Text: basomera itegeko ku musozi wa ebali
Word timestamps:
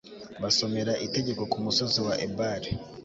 basomera 0.41 0.93
itegeko 1.05 1.41
ku 1.51 1.57
musozi 1.65 1.99
wa 2.07 2.13
ebali 2.25 2.69